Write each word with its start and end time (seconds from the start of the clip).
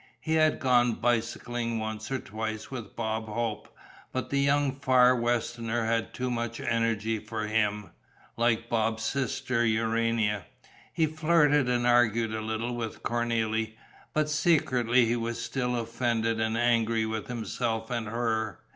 He 0.19 0.33
had 0.33 0.59
gone 0.59 0.93
bicycling 0.93 1.77
once 1.77 2.09
or 2.09 2.17
twice 2.17 2.71
with 2.71 2.95
Bob 2.95 3.27
Hope, 3.27 3.69
but 4.11 4.31
the 4.31 4.39
young 4.39 4.71
Far 4.71 5.15
Westerner 5.15 5.85
had 5.85 6.11
too 6.11 6.31
much 6.31 6.59
energy 6.59 7.19
for 7.19 7.45
him, 7.45 7.91
like 8.35 8.67
Bob's 8.67 9.03
sister, 9.03 9.63
Urania. 9.63 10.47
He 10.91 11.05
flirted 11.05 11.69
and 11.69 11.85
argued 11.85 12.33
a 12.33 12.41
little 12.41 12.75
with 12.75 13.03
Cornélie, 13.03 13.75
but 14.11 14.27
secretly 14.27 15.05
he 15.05 15.15
was 15.15 15.39
still 15.39 15.75
offended 15.75 16.39
and 16.39 16.57
angry 16.57 17.05
with 17.05 17.27
himself 17.27 17.91
and 17.91 18.07
her. 18.07 18.57